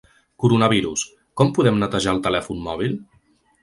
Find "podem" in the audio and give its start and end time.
1.59-1.79